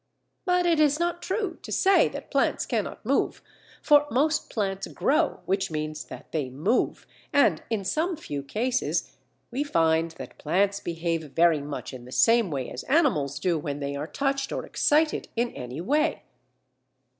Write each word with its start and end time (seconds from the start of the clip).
But 0.45 0.65
it 0.65 0.79
is 0.79 0.99
not 0.99 1.21
true 1.21 1.59
to 1.61 1.71
say 1.71 2.07
that 2.09 2.31
plants 2.31 2.65
cannot 2.65 3.05
move, 3.05 3.43
for 3.83 4.07
most 4.09 4.49
plants 4.49 4.87
grow, 4.87 5.41
which 5.45 5.69
means 5.69 6.05
that 6.05 6.31
they 6.31 6.49
move, 6.49 7.05
and 7.31 7.61
in 7.69 7.83
some 7.85 8.15
few 8.17 8.41
cases, 8.41 9.15
we 9.51 9.63
find 9.63 10.09
that 10.17 10.39
plants 10.39 10.79
behave 10.79 11.29
very 11.33 11.61
much 11.61 11.93
in 11.93 12.05
the 12.05 12.11
same 12.11 12.49
way 12.49 12.67
as 12.71 12.81
animals 12.85 13.37
do 13.37 13.59
when 13.59 13.79
they 13.79 13.95
are 13.95 14.07
touched 14.07 14.51
or 14.51 14.65
excited 14.65 15.27
in 15.35 15.51
any 15.51 15.81
way. 15.81 16.23